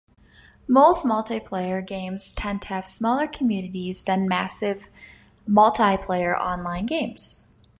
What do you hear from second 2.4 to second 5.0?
to have smaller communities then massive